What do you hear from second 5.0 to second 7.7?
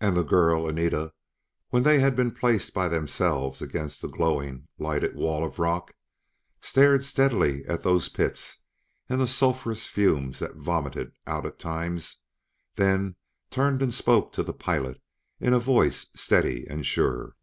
wall of rock, stared steadily